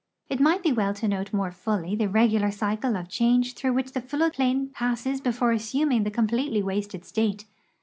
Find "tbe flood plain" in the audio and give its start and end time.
3.91-4.69